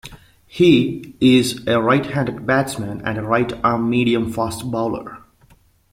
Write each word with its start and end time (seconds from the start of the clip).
He 0.47 1.13
is 1.21 1.67
a 1.67 1.79
right-handed 1.79 2.47
batsman 2.47 3.03
and 3.05 3.29
right-arm 3.29 3.87
medium-fast 3.87 4.71
bowler. 4.71 5.19